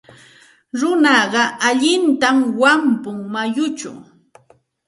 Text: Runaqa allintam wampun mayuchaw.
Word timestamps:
Runaqa 0.79 1.43
allintam 1.69 2.37
wampun 2.59 3.17
mayuchaw. 3.33 3.99